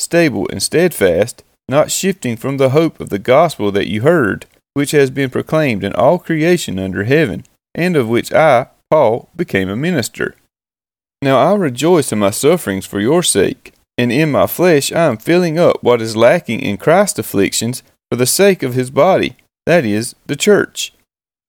[0.00, 4.90] stable and steadfast, not shifting from the hope of the gospel that you heard, which
[4.92, 7.44] has been proclaimed in all creation under heaven,
[7.74, 10.34] and of which I, Paul, became a minister.
[11.22, 15.18] Now I rejoice in my sufferings for your sake, and in my flesh I am
[15.18, 19.36] filling up what is lacking in Christ's afflictions for the sake of his body,
[19.66, 20.92] that is, the church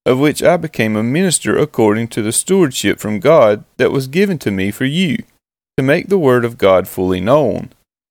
[0.06, 4.40] of which I became a minister according to the stewardship from God that was given
[4.40, 5.24] to me for you,
[5.78, 7.70] to make the word of God fully known,